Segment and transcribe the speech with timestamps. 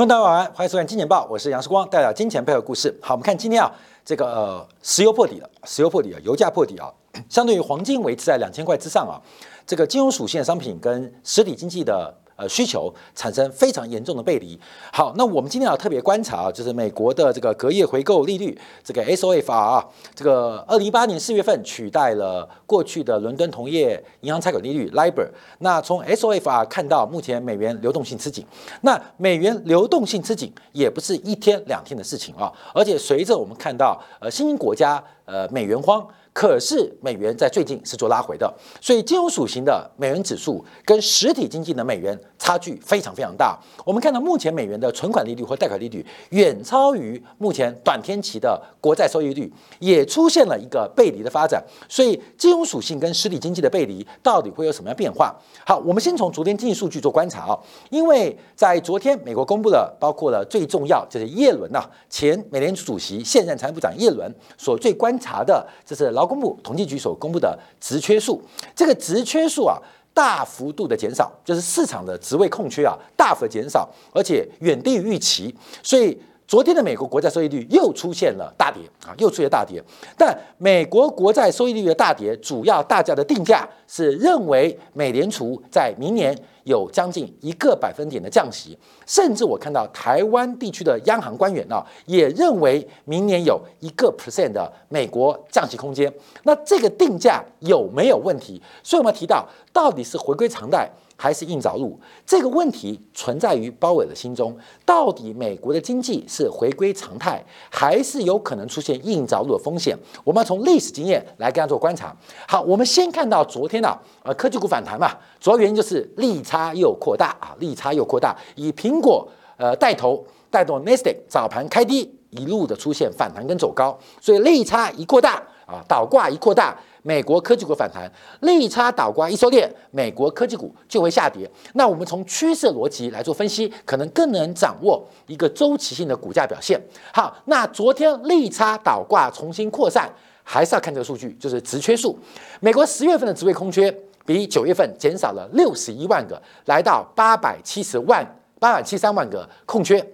[0.00, 2.98] 观众大家晚安，欢迎收看《金钱报》，我是杨世光，带来金钱背后故事。
[3.02, 3.70] 好，我们看今天啊，
[4.02, 6.90] 这个呃，石油破底了，石油破底了，油价破底啊，
[7.28, 9.20] 相对于黄金维持在两千块之上啊，
[9.66, 12.14] 这个金融属性商品跟实体经济的。
[12.40, 14.58] 呃，需求产生非常严重的背离。
[14.90, 25.28] 好，那我们今天要特别观察，就是美国的这个隔夜回购利率，这个 SOFR 啊，这个二零一八年四月份取代了过去的伦敦同业银行拆款利率 LIBOR。
[25.58, 28.46] 那从 SOFR 看到，目前美元流动性吃紧。
[28.80, 36.02] 那美元流动性吃紧，也不是一天两天的事情啊，而且随着我们看到，呃，新兴国家呃美元荒。
[36.32, 43.58] 可是美元在最近是做拉回的，所以金融属性的美元指数跟实体经济的美元差距非常非常大。
[43.84, 51.62] 我们看到目前美元的存款利率或贷款利率远超于目前短天期的国债收益率，也出现了一个背离的发展。
[51.88, 55.34] 所以金融属性跟实体经济的背离到底会有什么样变化？
[55.66, 57.58] 好，我们先从昨天经济数据做观察啊，
[57.90, 66.12] 因为在昨天美国公布了包括了最重要就是耶伦呐，前美联储主席现任财政部长耶伦所最观察的，这是。
[66.20, 68.42] 劳工部统计局所公布的职缺数，
[68.76, 69.78] 这个职缺数啊，
[70.12, 76.20] 大幅度的减少，就是市场的职位空缺啊，大幅减少，而且远低于预期，所以。
[76.50, 79.80] 昨天的美国国债收益率又出现了大跌啊，又出现大跌。
[80.18, 96.12] 但美国国债收益率的大跌，主要大家的定价是认为美联储在明年有将近一个百分点的降息，甚至我看到台湾地区的央行官员啊，也认为明年有一个 percent 的美国降息空间。
[96.42, 98.60] 那这个定价有没有问题？
[98.82, 100.90] 所以我们提到，到底是回归常态？
[101.20, 109.94] 还是硬着陆这个问题存在于鲍威尔的心中，到底美国的经济是回归常态，还是有可能出现硬着陆的风险？
[110.24, 112.16] 我们要从历史经验来跟他做观察。
[112.48, 125.34] 好，我们先看到昨天啊，呃，科技股反弹嘛，主要原因就是利差又扩大啊，利差又扩大，以苹果呃带头带动 n e s t a q 早盘开低，一路的出现反弹跟走高，所以利差一扩大
[125.66, 126.74] 啊，倒挂一扩大。
[127.02, 131.50] 美国科技股反弹，利差倒挂一收敛，美国科技股就会下跌。
[131.74, 136.80] 那我们从趋势逻辑来做分析，可能更能掌握一个周期性的股价表现。
[137.12, 140.10] 好，那昨天利差倒挂重新扩散，
[140.42, 142.18] 还是要看这个数据，就是职缺数。
[142.60, 143.90] 美国十月份的职位空缺
[144.26, 148.24] 比九月份减少了六十一万个，来到八百七十万
[148.58, 150.04] 八百七十三万个空缺。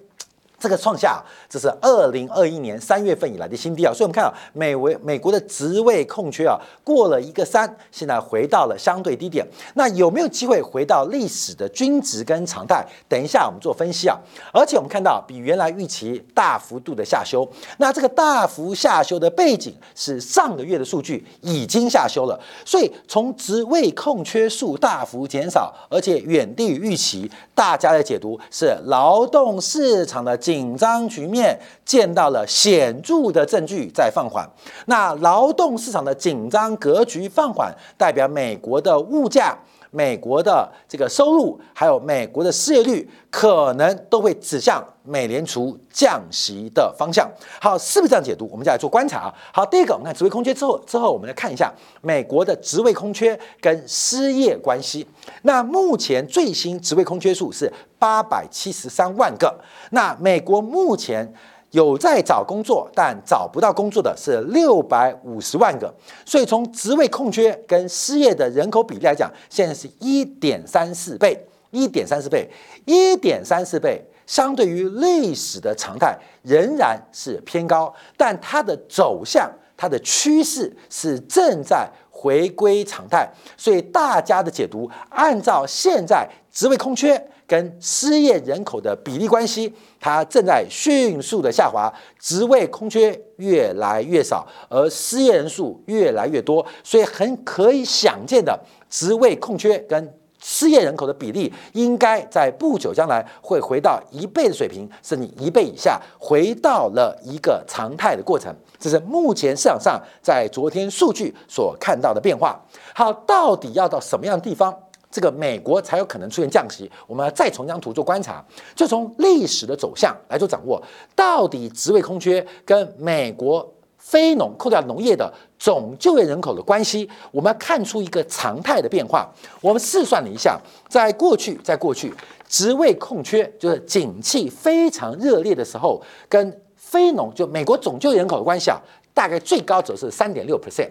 [0.59, 9.47] 这个创下这是二零二一年三月份以来的新低啊，所以我们看到美维美国的职位空缺啊，过了一个三，现在回到了相对低点。
[9.75, 12.83] 那有没有机会回到历史的均值跟常态？
[13.07, 14.17] 等一下我们做分析啊。
[14.51, 17.47] 而且我们看到比原来预期大幅度的下修，
[17.77, 30.35] 那这个大幅下修的背景是上个月的数据已经下修了，所以从职位空缺数大幅减少，而且远低于预期，大家的解读是劳动市场的。
[30.47, 34.49] 紧张局面见到了显著的证据在放缓，
[34.85, 39.59] 那劳动市场的紧张格局放缓，代表美国的物价、
[39.97, 47.27] 美国的这个收入，还有美国的失业率，可能都会指向美联储降息的方向。
[47.59, 48.47] 好，是不是这样解读？
[48.53, 49.35] 我们再来做观察啊。
[49.51, 55.07] 好，第一个，我们看职位空缺之后，之后我们来看一下美国的职位空缺跟失业关系。
[55.43, 57.73] 那目前最新职位空缺数是。
[57.99, 59.59] 八百七十三万个。
[59.93, 61.33] 那美国目前
[61.77, 65.95] 有在找工作，但找不到工作的是六百五十万个。
[66.25, 71.39] 所以从职位空缺跟失业的人口比例来讲，现在是一点三四倍，
[71.71, 72.51] 一点三四倍，
[72.87, 83.29] 一点三四倍，相对于历史的常态仍然是偏高，但它的走向、它的趋势是正在回归常态。
[83.59, 87.23] 所以大家的解读，按照现在职位空缺。
[87.47, 98.59] 跟失业人口的比例关系，它正在迅速的下滑，职位空缺越来越少，而失业人数越来越多，所以很可以想见的，
[98.91, 108.55] 职位空缺跟失业人口的比例，应该在不久将来会回到一倍的水平，甚至一倍以下，回到了一个常态的过程。
[108.79, 112.61] 这是目前市场上在昨天数据所看到的变化。
[112.95, 114.73] 好，到底要到什么样的地方？
[115.17, 120.79] 这个美国才有可能出现降息，我们再从这张图做观察，就从历史的走向来做掌握，
[121.15, 123.67] 到底职位空缺跟美国
[123.97, 129.33] 非农扣掉农业的总就业人口的关系，我们要看出一个常态的变化。
[129.63, 132.13] 我们试算了一下，在过去，在过去
[132.47, 135.99] 职位空缺就是景气非常热烈的时候，
[136.29, 138.79] 跟非农就美国总就业人口的关系啊，
[139.15, 140.91] 大概最高则是三点六 percent，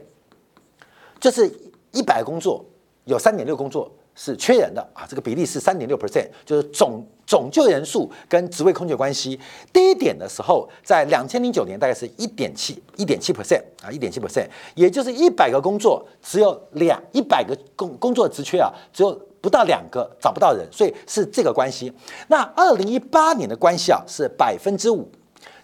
[1.20, 1.48] 就是
[1.92, 2.66] 一百工作
[3.04, 3.92] 有三点六工作。
[4.16, 9.40] 是缺人的啊，这个比例是三点六 percent，就是总总就业人数跟职位空缺关系，
[9.74, 21.92] 低点的时候在两千零九年大概是一点七一点七 percent 啊，一点七 percent，也就是一百个工作只有两一百个工工作职缺啊，只有不到两个找不到人，所以是这个关系。
[22.30, 25.08] 那二零一八年的关系啊是百分之五，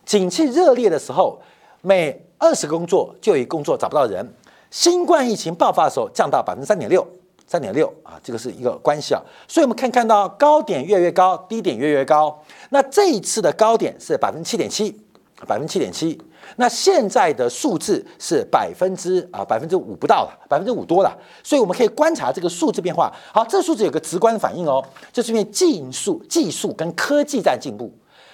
[0.05, 1.41] 景气热烈的时候，
[1.81, 4.27] 每二十个工作就有一工作找不到人。
[4.69, 7.05] 新冠疫情爆发的时候，降到百分之三点六，
[7.51, 9.21] 三点六啊，这个是一个关系啊。
[9.45, 12.41] 所以我们可以看到高点越越高，低点越越高。
[12.69, 14.97] 那这一次的高点是百分之七点七，
[15.45, 16.17] 百分之七点七。
[16.55, 21.13] 那现在的数字是百分之啊百分之五不到了，百分之五多了。
[21.43, 23.11] 所以我们可以观察这个数字变化。
[23.33, 24.81] 好，这数字有个直观的反应哦，
[25.11, 27.93] 就是因为技术、技术跟科技在进步，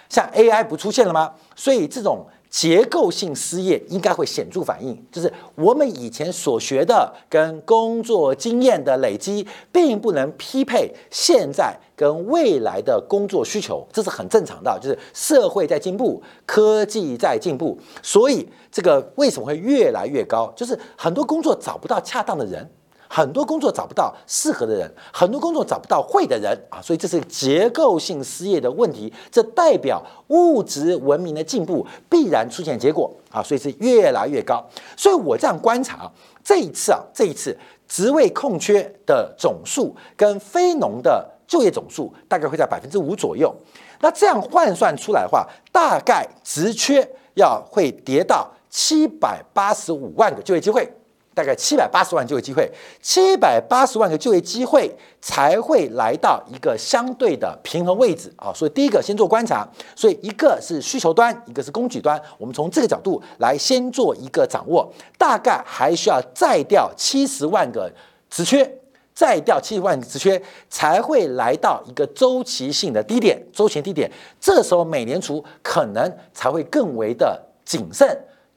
[0.10, 1.34] 像 AI 不出现了吗？
[1.56, 2.24] 所以这种。
[2.49, 14.79] 结构性失业应该会显著反应，就是我们以前所学的跟工作经验的累积，并不能匹配现在跟未来的工作需求，这是很正常的。
[14.81, 20.51] 就是社会在进步，科技在进步，所以这个为什么会越来越高？
[20.55, 22.69] 就是很多工作找不到恰当的人。
[23.09, 29.12] 很多工作找不到适合的人，很多工作找不到会的人啊，所以这是结构性失业的问题。
[29.31, 34.65] 这代表物质文明的进步必然出现结果啊，所以是越来越高。
[34.95, 36.12] 所以我这样观察，
[36.44, 37.57] 这一次啊，这一次
[37.88, 43.56] 职位空缺的总数跟非农的就业总数大概会在百分之五左右。
[44.01, 50.92] 那这样换算出来的话，大概职缺要会跌到七百八十五万个就业机会。
[51.38, 52.68] 大概七百八十万就业机会，
[53.00, 54.92] 七百八十万个就业机会
[55.22, 58.51] 才会来到一个相对的平衡位置啊！
[58.56, 59.63] 所以第一个先做观察，
[59.95, 64.92] 所以一个是需求端，一个是供给端，我们从这个角度来先做一个掌握。
[65.16, 67.92] 大概还需要再调七十万个
[68.31, 68.68] 职缺，
[69.13, 70.42] 再掉七十万个职缺
[70.72, 74.12] 才会来到一个周期性的低点，周期低点。
[74.42, 78.07] 这时候美联储可能才会更为的谨慎。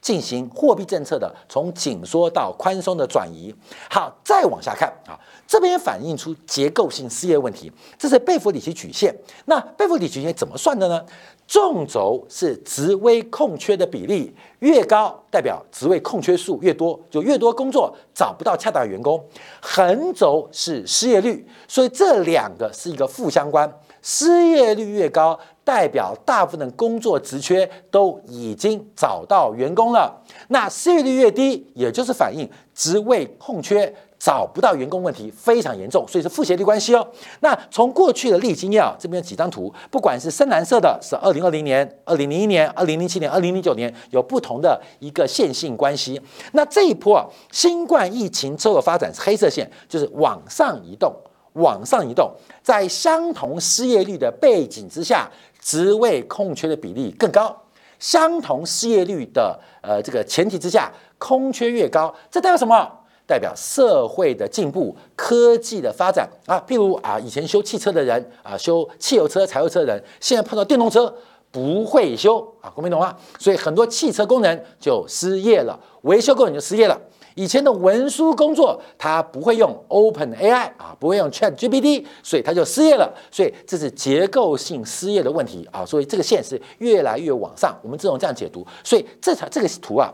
[0.01, 3.53] 进行货币政策的从紧缩到宽松的转移。
[3.89, 5.13] 好，再往下看啊，
[5.47, 7.71] 这边反映出结构性失业问题。
[7.97, 9.15] 这是贝弗里奇曲线。
[9.45, 11.05] 那贝弗里奇曲线怎么算的呢？
[11.47, 19.21] 纵轴是职位空缺的比例越高，代表职位空缺数越多，就越多工作找不到恰当的员工。
[19.61, 23.69] 横轴是失业率，所以这两个是一个负相关。
[24.01, 30.21] 失业率越高，代表大部分的工作职缺都已经找到员工了。
[30.47, 37.07] 那失业率越低，也就是反映职位空缺找不到员工问题非常严重，所以是负斜率关系哦。
[37.39, 46.19] 那从过去的历经验啊，这边有几张图，不管是深蓝色的，是二零二零年、二零零一年、二零零七年、二零零九年有不同的一个线性关系。
[46.53, 51.13] 那这一波啊，新冠疫情之后的发展是黑色线，就是往上移动。
[51.53, 52.31] 往上移动，
[52.63, 57.55] 在相同失业率的背景之下，职位空缺的比例更高。
[57.99, 62.89] 相同失业率的呃这个前提之下，空缺越高，这代表什么？
[63.27, 66.61] 代表社会的进步、科技的发展啊。
[66.67, 71.13] 譬如啊，以前修汽车的人啊，修汽油车、柴油车的人，现在碰到电动车
[71.49, 73.15] 不会修啊，公平懂吗？
[73.39, 76.99] 所以很多汽车工人就失业了，维修工人就失业了。
[77.35, 83.13] 以前的文书工作，他不会用 Open AI 啊，不会用 Chat GPT，所以他就失业了。
[83.31, 85.85] 所以这是结构性失业的问题啊。
[85.85, 87.77] 所以这个线是越来越往上。
[87.81, 90.13] 我们只能这样解读，所以这场这个图啊，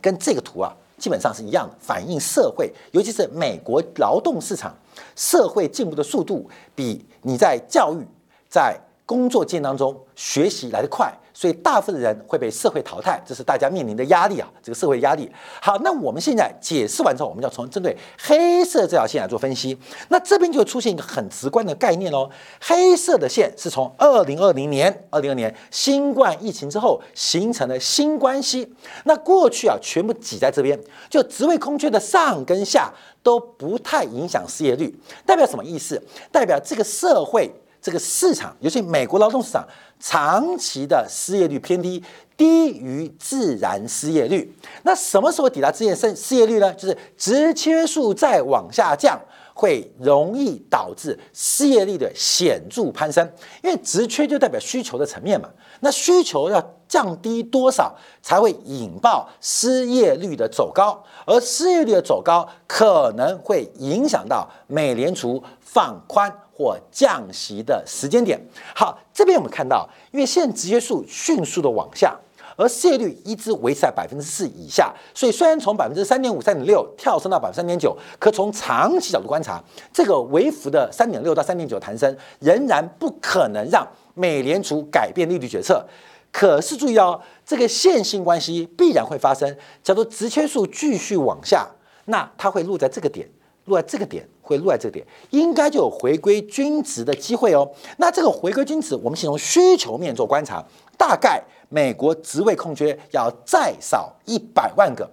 [0.00, 4.72] 跟这个图啊基本上是一样的，反映社会，尤其是美国劳动市场
[5.16, 8.06] 社会进步的速度，比你在教育
[8.48, 11.12] 在工作间当中学习来得快。
[11.34, 15.28] 所以大部分的人会被社会淘汰，这是大家面临的压力啊，这个社会压力。
[15.60, 19.76] 好，那我们现在解释完之后，我们要从针对黑色这条线来做分析。
[20.10, 28.72] 那这边就出现一个很直观的概念喽，黑色的线是从二零二零年、二零二年新冠疫情之后形成的新关系。
[29.02, 30.78] 那过去啊，全部挤在这边，
[31.10, 32.92] 就职位空缺的上跟下
[33.24, 36.00] 都不太影响失业率，代表什么意思？
[36.30, 37.52] 代表这个社会。
[37.84, 39.62] 这个市场，尤其美国劳动市场，
[40.00, 42.02] 长期的失业率偏低，
[42.34, 44.50] 低于自然失业率。
[44.84, 46.72] 那什么时候抵达自然失失业率呢？
[46.72, 49.20] 就是职缺数再往下降，
[49.52, 53.30] 会容易导致失业率的显著攀升。
[53.62, 55.50] 因为职缺就代表需求的层面嘛，
[55.80, 61.04] 那需求要降低多少才会引爆失业率的走高？
[61.26, 66.34] 而失业率的走高可能会影响到美联储放宽。
[66.54, 68.40] 或降息的时间点。
[68.74, 72.16] 好，这边我们看到，因为现在职业数迅速的往下，
[72.56, 74.94] 而失业率一直维持在百分之四以下。
[75.12, 85.84] 所以虽然从百分之三点五、三点六跳升到百分之三点九，可从长期角度观察，这个微幅的三点六到三点九弹升，仍然不可能让美联储改变利率决策。
[86.30, 89.56] 可是注意哦，这个线性关系必然会发生。
[89.84, 91.68] 假如直缺数继续往下，
[92.06, 93.28] 那它会落在这个点，
[93.66, 97.68] 落在这个点，会落在这点，应该就有回归均值的机会哦。
[97.96, 100.62] 那这个回归均值，我们先从需求面做观察，
[100.96, 105.10] 大概美国职位空缺要再少一百万个，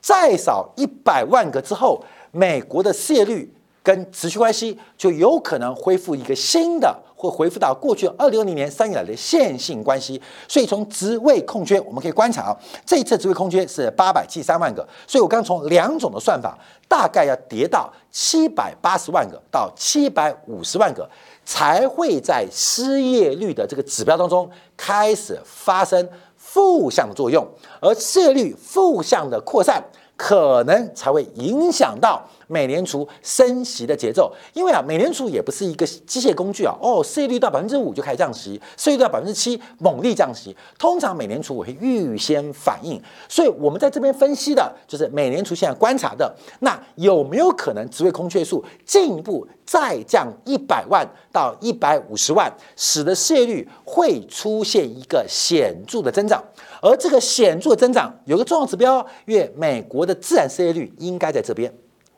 [0.00, 3.50] 再少一百万个之后，美国的失业率。
[3.84, 10.20] 跟持续关系就有可能恢复一个新的，会恢复到过去二零二零年三月来的线性关系。
[10.48, 14.86] 所以从职位空缺，我们可以观察啊，这一次职位空缺是八百七十三万个。
[15.06, 21.08] 所以我刚从两种的算法，大概要跌到七百八十万个到七百五十万个，
[21.44, 27.46] 才会在失业率的这个指标当中开始发生负向作用，
[27.80, 29.82] 而失业率负向的扩散。
[30.16, 36.76] 可能才会影响到美联储升息的节奏，因为啊，美联储也不是一个机械工具啊。
[36.80, 40.54] 哦，失业率到百分之五就开始降息，失业率到百分之七猛力降息。
[40.78, 56.42] 通常美联储我会预先反应，所以我们在这边分析的就是美联储现在观察的，那有没有可能职位空缺数进一步再降一百万到一百五十万，使得失业率会出现一个显著的增长？
[56.82, 61.72] 而这个显著增长有个重要指标，因为美国的自然失业率应该在这边，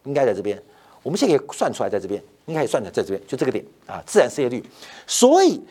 [0.04, 0.60] 应该在这边。
[1.02, 4.64] 我们现在可以算出来，在这边应该可以算在在这边，就这个点啊，自然失业率。
[5.06, 5.62] 所以，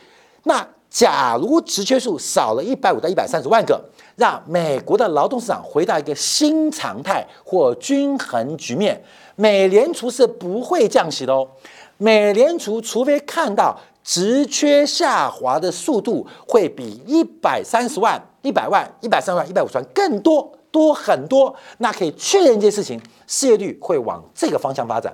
[0.44, 3.84] 那假如职缺数少了一百五到一百三十万个，
[4.14, 9.02] 让美国的劳动市场回到一个新常态或均衡局面，
[9.34, 11.48] 美联储是不会降息的哦。
[11.96, 18.22] 美联储除非看到职缺下滑的速度会比一百三十万。
[18.42, 25.10] 一百万、一百三万、一百五十万，更多多很多，那可以确认一件事情：失业率会往这个方向发展。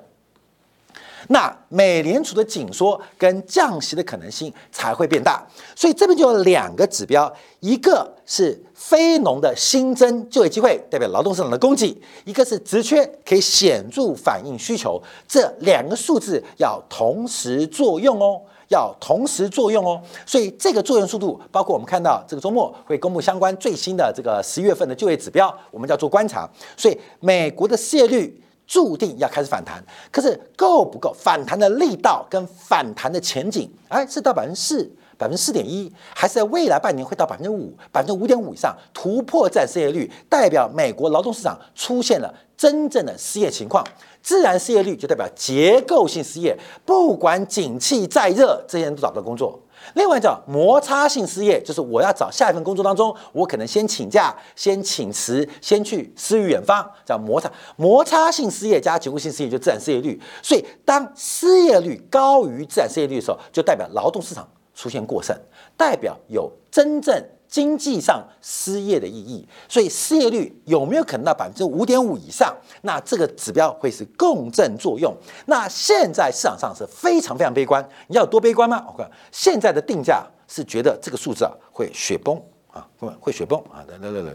[1.29, 5.47] 那美联储的紧缩跟降息的可能性才会变大。
[5.77, 15.01] 所以这边就有两个指标：一个是非农的新增就业机会，代表劳动市场的供给；一个是职缺，可以显著反映需求。
[15.29, 18.43] 这两个数字要同时作用哦。
[18.71, 26.49] 要同时作用哦，所以这个作用速度，包括我们看到这个周末会公布相关最新的这个十一月份的就业指标，我们叫做观察。
[26.77, 31.13] 所以美国的失业率注定要开始反弹，可是够不够？
[31.13, 34.89] 反弹的力道跟反弹的前景，哎，是到百分之四、
[35.21, 43.87] 百分之四点一，还是在未来半年会到百分之五、百分之五点五以上突破占失业率，代表美国劳动市场出现了真正的失业情况。
[44.23, 49.61] 自然失业率就代表结构性失业，不管景气再热，这些人都找不到工作。
[49.95, 57.51] 另外叫摩擦性失业，就是我要找下一份工作当中，我可能先请假、先请辞、先去诗与远方，叫摩擦。
[57.77, 60.19] 摩擦性失业加结构性失业就自然失业率。
[60.43, 64.47] 所以当失业率高于自然失业率的时候，就代表劳动市场
[64.81, 65.37] 出现过剩，
[65.77, 67.23] 代表有真正。
[67.51, 72.57] 经济上失业的意义，所以失业率有没有可能到百分之五点五以上？
[72.83, 75.13] 那这个指标会是共振作用。
[75.47, 78.85] 那现在市场上是非常非常悲观，你要多悲观吗？
[78.87, 82.87] 我看现在的定价是觉得这个数字啊会雪崩啊，
[83.19, 84.33] 会雪崩啊，来来来来，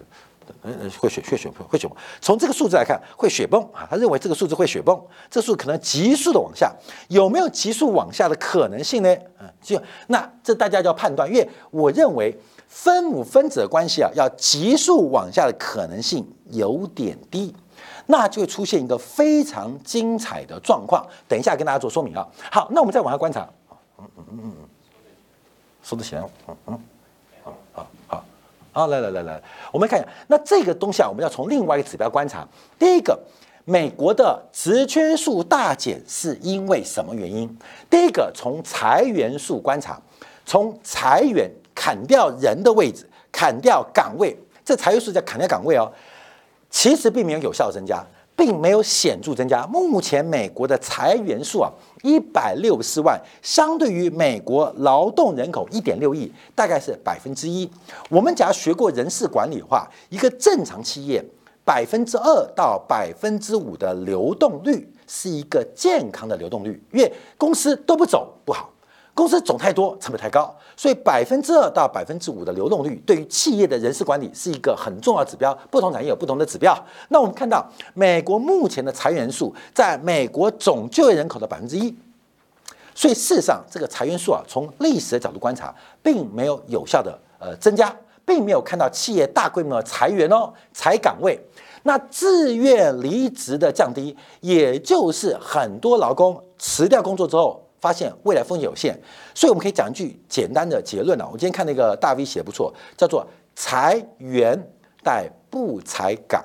[0.64, 1.98] 嗯会雪会雪会雪崩。
[2.22, 5.00] 从这个数字来看会雪崩啊，他认为这个数字会雪崩，
[5.30, 6.74] 这数可能急速的往下，
[7.10, 9.16] 有没有急速往下的可能性呢？
[9.40, 12.36] 嗯，就那这大家就要判断，因为我认为。
[12.68, 17.56] 分母分子的关系啊，要急速往下的可能性有点低，
[18.08, 21.06] 那就会出现一个非常精彩的状况。
[21.26, 22.28] 等一下跟大家做说明啊。
[22.52, 23.48] 好，那我们再往下观察。
[24.00, 24.54] 嗯嗯嗯嗯，
[25.84, 26.24] 收得起来。
[26.48, 26.80] 嗯嗯，
[28.76, 29.42] 啊，来来来来，
[29.72, 30.10] 我们看一下。
[30.28, 32.48] 那这个东西啊，我们要从另外一个指标观察。
[32.78, 33.20] 第一个，
[33.64, 37.50] 美国的职缺数大减是因为什么原因？
[37.90, 40.00] 第一个，从裁员数观察，
[40.46, 41.50] 从裁员。
[41.78, 45.92] 砍掉人的位置，砍掉岗位，这裁员数叫砍掉岗位哦。
[46.70, 48.02] 其实并没有有效增加，
[48.36, 49.66] 并没有显著增加。
[49.68, 51.72] 目前美国的裁员数啊，
[52.04, 57.70] 一百六十万，相对于美国劳动人口一点六亿，大概是百分之一。
[58.10, 61.24] 我们假如学过人事管理的话，一个正常企业
[61.64, 68.70] 百分之二到百分之五的流动率是一个健康的流动率，因为公司都不走不好。
[69.16, 75.58] 公司总太多，成本太高，所以百分之二到百分之五的流动率对于企业的人事管理是一个很重要指标。
[75.72, 76.78] 不同产业有不同的指标。
[77.08, 81.96] 那我们看到美国目前的裁员数在美国总就业人口的百分之一，
[82.94, 87.96] 所以事实上这个裁员数啊，从历史的角度观察，并没有有效的呃增加，
[88.26, 91.40] 并没有看到企业大规模裁员哦，裁岗位。
[91.84, 99.00] 那自愿离职的降低，也就是很多劳工辞掉工作之后，发现未来风险有限，
[99.36, 101.30] 所以我们可以讲一句简单的结论啊。
[101.32, 103.24] 我今天看那个大 V 写的不错，叫做
[103.56, 104.60] 裁员
[105.04, 106.44] 但不裁岗，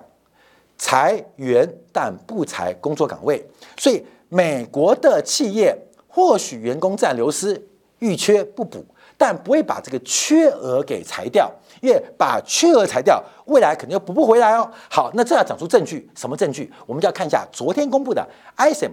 [0.77, 3.43] 裁员但不裁工作岗位。
[3.79, 5.75] 所以美国的企业
[6.07, 7.67] 或许员工占流失，
[8.01, 8.85] 遇缺不补，
[9.17, 11.51] 但不会把这个缺额给裁掉。
[11.81, 14.71] 因为把缺额裁掉，未来肯定又补不回来哦。
[14.91, 16.71] 好，那这要讲出证据，什么证据？
[16.85, 18.23] 我们就要看一下昨天公布的
[18.59, 18.91] ISM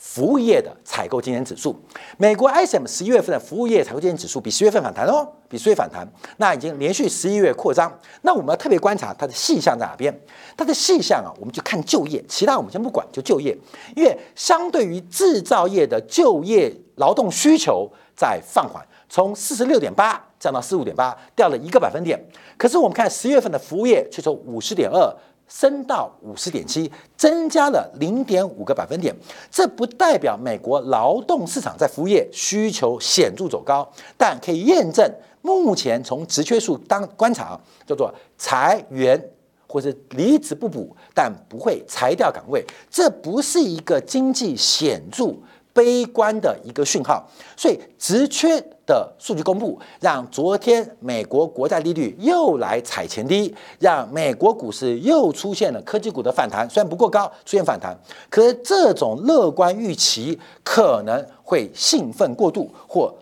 [0.00, 1.78] 服务业的采购经理指数。
[2.16, 7.92] 美国 ISM 十一月份的服务业采购经理指数比十月份反弹哦，比十月反弹，那已经连续十一月扩张。
[8.22, 10.18] 那我们要特别观察它的细项在哪边？
[10.56, 13.54] 它的细项啊，我们就看就业，其他我们先不管，就就业。
[13.94, 20.24] 因为相对于制造业的就业劳动需求在放缓，从四十六点八。
[20.40, 22.18] 降到四五点八，掉了一个百分点。
[22.56, 25.14] 可是我们看十月份的服务业却从五十点二
[25.50, 29.14] 升到五十点七，增加了零点五个百分点。
[29.50, 39.20] 这不代表美国劳动市场在服务业需求显著走高，但可以验证目前从职缺数当观察，叫做裁员
[39.66, 42.64] 或者离职不补，但不会裁掉岗位。
[42.88, 45.34] 这不是一个经济显著。
[45.72, 57.96] 悲观的一个讯号，所以职缺的数据公布，让昨天美国国债利率又来踩前低，让美国股市又出现了科技股的反弹，虽然不过高，出现反弹，
[58.28, 63.14] 可是这种乐观预期可能会兴奋过度或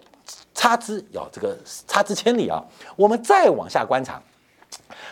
[0.55, 2.65] 差之有这个差之千里啊！
[2.97, 4.21] 我们再往下观察。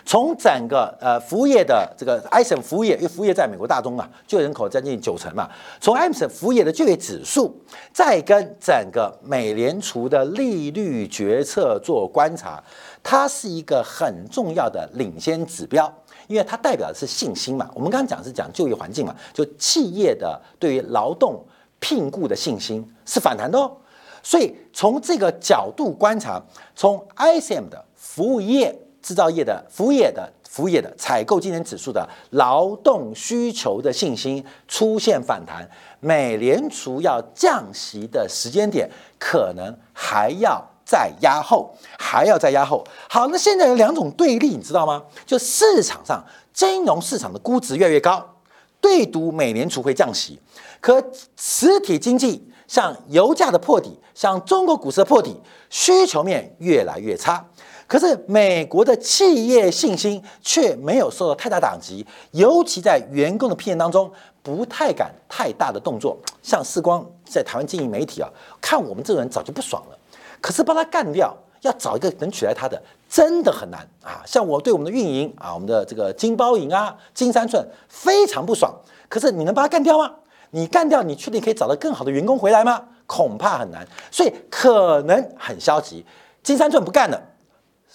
[0.06, 5.50] 从整个呃服务业的这个 i s m 服务业，因为服务业在美国大中啊，就业人口将近九成嘛。
[5.80, 7.52] 从 i s m 服务业的就业指数，
[7.92, 12.62] 再跟整个美联储的利率决策做观察，
[13.02, 15.92] 它是一个很重要的领先指标，
[16.28, 17.68] 因为它代表的是信心嘛。
[17.75, 21.44] 我们刚刚讲是讲就业环境嘛，就企业的对于劳动
[21.80, 23.76] 聘雇的信心是反弹的哦。
[24.22, 26.40] 所以从这个角度观察，
[26.76, 28.72] 从 i s m 的服务业。
[29.06, 35.64] 制造业的、服务业的、服务业的采购经理指数的劳动需求的信心出现反弹，
[36.00, 42.85] 美联储要降息的时间点可能还要再压后，还要再压后。
[43.09, 45.04] 好，那现在有两种对立，你知道吗？
[45.24, 48.35] 就市场上金融市场的估值越来越高，
[48.81, 50.40] 对赌美联储会降息，
[50.81, 57.46] 可实体经济像油价的破底，像中国股市的破底，需求面越来越差。
[57.87, 64.11] 可是美国的企业信心却没有受到太大打击，尤其在员工的批评当中，
[64.42, 66.18] 不太敢太大的动作。
[66.42, 68.29] 像世光在台湾经营媒体啊，
[68.61, 69.99] 看我们这种人早就不爽了。
[70.40, 74.22] 可是把他干掉，要找一个能取代他的，真的很难啊。
[74.27, 78.75] 像我对我们的运营啊，我们的这个金包银啊、金三寸非常不爽。
[79.09, 80.12] 可是你能把他干掉吗？
[80.51, 82.83] 你干掉，你确定可以找到更好的员工回来吗？
[83.07, 83.87] 恐怕很难。
[84.11, 86.05] 所以可能很消极，
[86.42, 87.20] 金三寸不干了。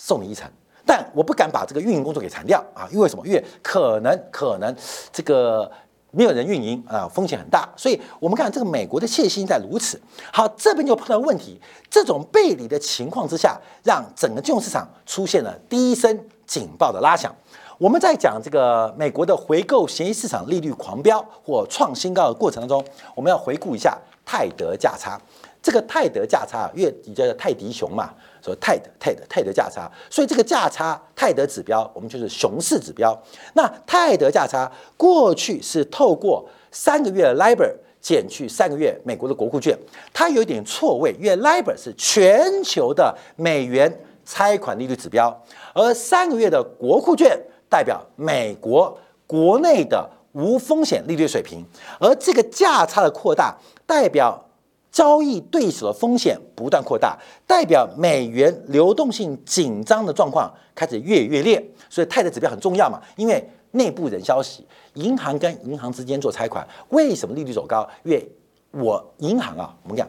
[0.04, 0.50] 送你一程，
[0.84, 2.90] 但我不敢把这个运营工作给裁掉啊！
[2.92, 3.26] 因为什么？
[3.28, 4.76] 因为可能可能
[5.14, 5.72] 这个
[6.10, 7.70] 没有人运营啊，风险很大。
[7.78, 10.02] 所以我们看这个美国的信心在如此
[10.34, 11.62] 好，这边就碰到问题。
[11.88, 17.32] 这种背离的情况之下，让整个金融市场出现了第一声警报的拉响。
[17.78, 22.84] 我们在讲这个美国的回购协议市场利率狂飙或创新高的过程当中，
[23.14, 25.22] 我们要回顾一下泰德价差。
[25.62, 28.12] 这个泰德价差，越你叫泰迪熊嘛。
[28.44, 33.16] 说泰德泰德泰德价差，所以这个价差泰德指标，我们就是熊市指标。
[33.54, 39.78] 那泰德价差过去是透过三个月的 LIBOR 减去三个月美国的国库券，
[40.12, 45.40] 它有一点错位，因为 LIBOR 是全球的美元拆款利率指标，
[45.74, 51.64] 而三个月的国库券代表美国国内的无风险利率水平，
[52.00, 54.44] 而这个价差的扩大代表。
[54.92, 63.02] 交易对手的风险不断扩大，代表美元流动性紧张的状况开始越越烈，所以泰德指标很重要嘛。
[63.16, 67.88] 因为内部人消息，银行跟银行之间做拆款，为什么利率走高？
[68.04, 68.30] 因为
[68.72, 70.06] 我银行啊，我们讲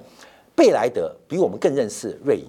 [0.56, 2.46] 贝莱德比我们更认识瑞银，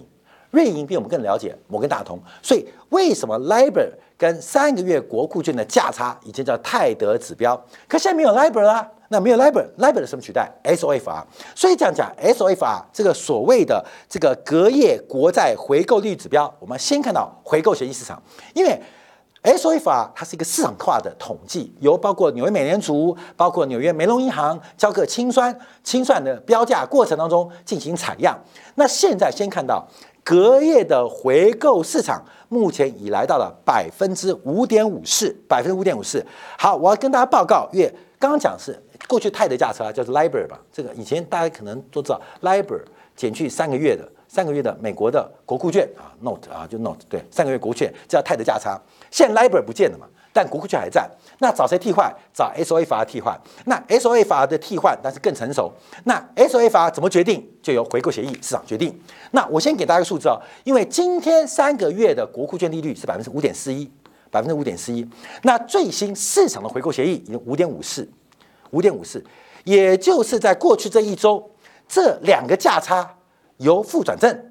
[0.50, 7.56] 瑞银比我们更了解摩根大通，所以为什么 LIBOR 跟三个月国库券的价差以前叫泰德指标？
[7.86, 8.90] 可现在没有 LIBOR 了。
[9.14, 11.22] 那没有 LIBOR，LIBOR 什么取代？SOFR。
[11.54, 18.20] 所以这样讲，SOFR 这个所谓的这个隔夜国债回购率指标，我们先看到回购协议市场，
[18.54, 18.82] 因为
[19.44, 28.36] SOFR 它是一个市场化的统计，由包括纽约美联储、包括纽约梅隆银行交割清算清算的标价过程当中进行采样。
[28.74, 29.86] 那现在先看到
[30.24, 36.26] 隔夜的回购市场目前已来到了百分之五点五四，百分之五点五四。
[36.58, 42.82] 好，我要跟大家报告，因为刚刚讲是过去泰德价差叫做 LIBOR 吧，这个以前大家可能都知道 LIBOR
[43.14, 50.06] 减去三个月的三个月的美国的国库券啊，Note 啊就 Note 对，三个月国库券叫泰德价差，现在 LIBOR 不见了嘛。
[50.36, 52.12] 但国库券还在，那找谁替换？
[52.32, 53.40] 找 S O F R 替换。
[53.66, 55.72] 那 S O F R 的替换，但是更成熟。
[56.02, 57.48] 那 S O F R 怎么决定？
[57.62, 59.00] 就由回购协议市场决定。
[59.30, 63.88] 那我先给大家个数字哦，因为今天三个月的国库券利率是百分之五点四一，
[64.28, 65.08] 百分之五点四一。
[65.42, 68.08] 那最新市场的回购协议已经五点五四，
[68.74, 69.24] 五点五四，
[69.62, 71.50] 也就是在过去这一周，
[71.88, 73.16] 这两个价差
[73.58, 74.50] 由负转正。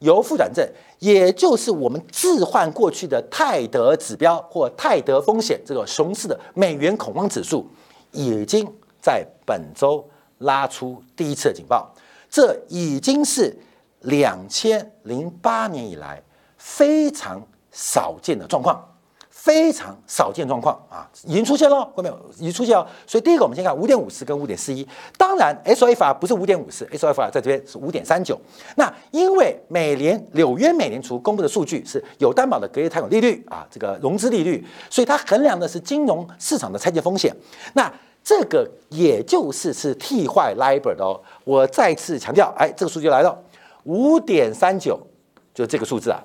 [0.00, 0.64] 由负转正，
[1.00, 7.68] 也就是我们置换过去的泰德指标或泰德风险这个熊市的美元恐慌指数，
[8.12, 8.64] 已经
[9.02, 11.92] 在本周拉出第一次警报，
[12.30, 13.58] 这已经是
[14.02, 16.22] 两千零八年以来
[16.56, 18.80] 非常少见的状况。
[19.48, 22.20] 非常少见状况啊，已经出现了，有没有？
[22.36, 22.86] 已经出现了。
[23.06, 24.86] 所以第一个，我们先看五点五四跟五点四一。
[25.16, 28.38] 当然，S O F R 不是五点五四，S O F R 在这边是五点三九。
[28.76, 37.34] 那因为美联纽约美联储公布的数据是有担保的隔夜贷款利率啊，这个融资利率，所以它衡量的是金融市场的拆借风险。
[37.72, 37.90] 那
[38.22, 41.18] 这个也就是是替换 LIBOR 的哦。
[41.44, 43.34] 我再次强调，哎，这个数据来了，
[43.84, 45.00] 五点三九，
[45.54, 46.22] 就这个数字啊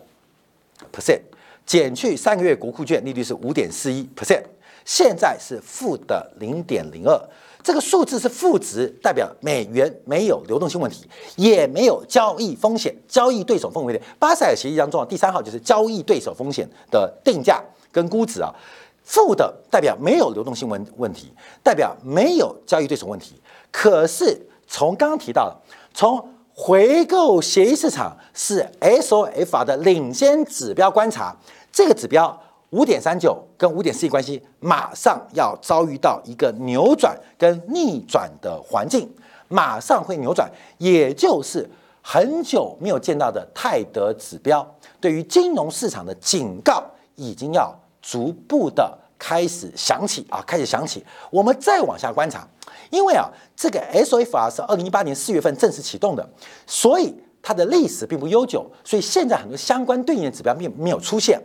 [0.91, 1.21] ，percent。
[1.65, 4.43] 减去三个月国库券利率是五点四一 percent，
[4.85, 7.19] 现在是负的零点零二，
[7.63, 14.01] 这个数字是负值，代表美元没有流动性问题，也没有交易风险，交易对手风险。
[14.19, 18.53] 巴塞尔协议当中啊，第三号就是交易对手风险的定价跟估值啊，
[19.03, 21.31] 负的代表没有流动性问问题，
[21.63, 23.41] 代表没有交易对手问题。
[23.71, 25.55] 可是从刚刚提到的，
[25.93, 31.35] 从回购协议市场是 S O F R 的领先指标，观察。
[31.71, 32.39] 这个指标
[32.69, 39.11] 五点三九跟五点四一关系，马上要遭遇到一个扭转跟逆转的环境，
[39.47, 41.67] 马上会扭转，也就是
[42.03, 44.65] 很久没有见到的泰德指标。
[45.01, 46.83] 对于金融市场的警告，
[47.15, 51.01] 已经要逐步的开始响起啊，开始响起。
[51.31, 52.45] 我们再往下观察。
[52.89, 56.29] 因为啊，这个 S O F R 是二零一八年四月份正式启动的，
[56.67, 61.41] 所以它的历史并不悠久，所以现在很多相关对应的指标并没有出现。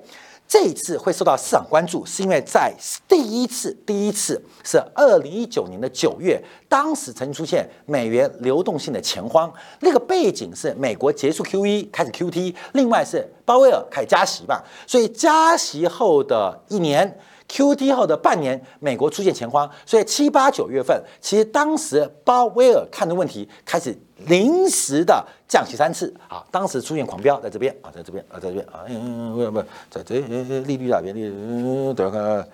[0.48, 2.74] 这一次会受到市场关注，是因为在
[3.06, 17.18] 第一次，第一次是二零一九年的九月，当时曾经出现美元流动性的钱荒，那个背景是美国结束 Q E 开始 Q T，另外是鲍威尔开始加息吧，所以加息后的一年。
[17.48, 30.18] Q T 后的半年，美国出现钱荒，所以七八九月份，其实当时鲍威尔看的问题开始临时的降息三次啊，当时出现狂飙在这边啊，在这边啊，在这边啊，嗯嗯，不不，在这
[30.60, 32.48] 利率那边，利率等下看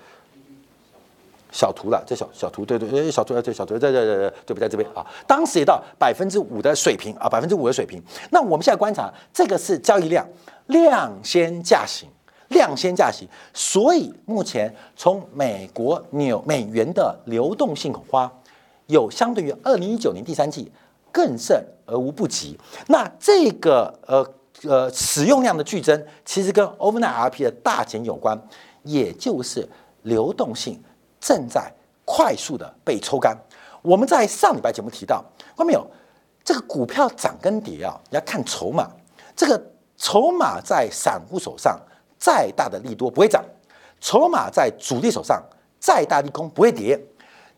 [1.51, 5.05] 小图了，这小小图，对对，哎，小图啊，对小图在在在对不在这边啊？
[5.27, 8.01] 当时也到百分之五的水平啊，百分之五的水平。
[8.31, 10.25] 那我们现在观察，这个是交易量
[10.67, 12.07] 量先价行。
[12.49, 18.31] 量先价息，所以目前从美国纽美元的流动性恐慌，
[18.87, 20.71] 有相对于二零一九年第三季
[21.11, 22.57] 更甚而无不及。
[22.87, 24.25] 那这个呃
[24.63, 28.39] 呃使用量的剧增，其实跟 overnight RP 的大减有关，
[28.83, 29.67] 也就是
[30.03, 30.79] 流动性
[31.19, 31.71] 正在
[32.05, 33.35] 快速的被抽干。
[33.81, 35.85] 我们在上礼拜节目提到，看到没有？
[36.43, 38.87] 这个股票涨跟跌啊，要看筹码。
[39.35, 39.59] 这个
[39.97, 41.79] 筹码在散户手上。
[42.17, 43.43] 再大的利多不会涨，
[43.99, 45.43] 筹码在主力手上，
[45.79, 46.99] 再大利空不会跌，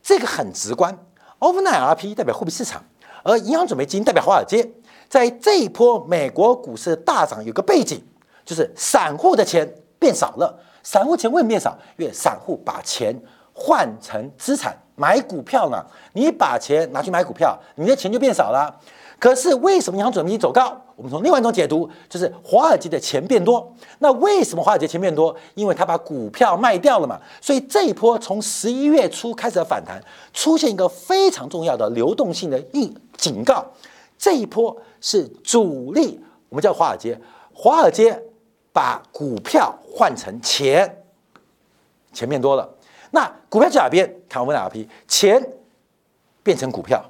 [0.02, 0.98] 这个很直观。
[1.40, 2.84] Overnight RP 代表货币市场，
[3.24, 4.70] 而银行准备金代表华尔街。
[5.08, 8.04] 在这一波美国股市大涨，有个背景
[8.44, 10.60] 就是散户的钱变少了。
[10.84, 11.78] 散户钱为什么变少？
[11.98, 13.16] 因为散户把钱
[13.54, 15.86] 换成资产买股票呢？
[16.14, 18.82] 你把钱拿去买股票，你的钱就变少了。
[19.20, 20.76] 可是为什么银行准备金走高？
[20.98, 23.72] 我们从另外一种解读，就是华尔街的钱变多。
[24.00, 25.34] 那为什么华尔街钱变多？
[25.54, 27.22] 因为他把股票卖掉了嘛。
[27.40, 33.64] 所以这一波从十一月初开始的反弹，出现一个非常重要的流动性的预警告。
[34.18, 37.16] 这一波是主力，我们叫华尔街，
[37.54, 38.20] 华尔街
[38.74, 41.04] 把股票换成钱，
[42.12, 42.68] 钱变多了。
[43.12, 44.12] 那股票在哪边？
[44.28, 45.48] 看我们哪批钱
[46.42, 47.06] 变成股票。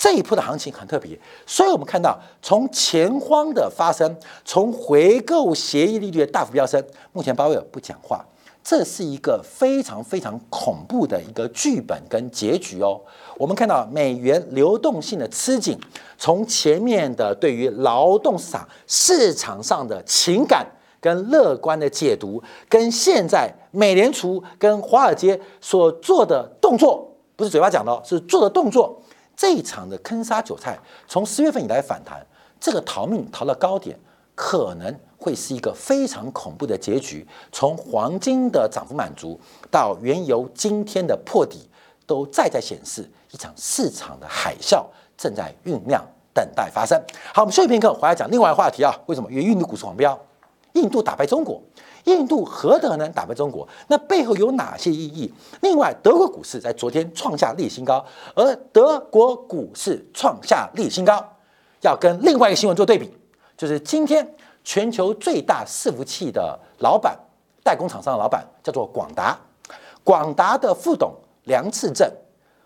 [0.00, 6.82] 这一波的行情很特别，所以我们看到从钱荒的发生，从回购协议利率的大幅飙升，
[7.12, 8.24] 目前鲍威尔不讲话，
[8.64, 12.98] 这是一个非常非常恐怖的一个剧本跟结局哦。
[13.36, 15.78] 我们看到美元流动性的吃紧，
[16.16, 20.66] 从前面的对于劳动市场市场上的情感
[20.98, 28.99] 跟乐观的解读，跟现在美联储跟华尔街所做的动作，不是嘴巴讲的，是做的动作。
[29.40, 32.20] 这一场的坑杀韭菜，从十月份以来反弹，
[32.60, 33.98] 这个逃命逃到高点，
[34.34, 37.26] 可能会是一个非常恐怖的结局。
[37.50, 41.66] 从黄金的涨幅满足到原油今天的破底，
[42.06, 44.84] 都再在显示一场市场的海啸
[45.16, 47.02] 正在酝酿，等待发生。
[47.32, 48.94] 好，我们休息片刻，回来讲另外一个话题啊。
[49.06, 49.30] 为什么？
[49.30, 50.20] 因为印度股市狂飙，
[50.72, 51.62] 印度打败中国。
[52.04, 53.68] 印度何德能打败中国？
[53.88, 55.30] 那背后有哪些意义？
[55.60, 58.02] 另外，德国股市在昨天创下历史新高，
[58.34, 61.22] 而德国股市创下历史新高，
[61.82, 63.12] 要跟另外一个新闻做对比，
[63.54, 64.26] 就是今天
[64.64, 67.14] 全球最大伺服器的老板、
[67.62, 69.38] 代工厂商的老板叫做广达，
[70.02, 71.12] 广达的副董
[71.44, 72.10] 梁次正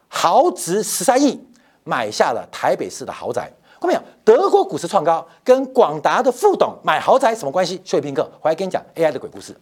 [0.07, 1.45] 豪值十三亿
[1.83, 3.53] 买下了台北市的豪宅。
[3.87, 4.01] 没有？
[4.25, 7.81] 德国股市创高，跟广达的副董买豪宅什么关系？
[7.85, 9.55] 休息片刻，回来跟你讲 AI 的鬼故事。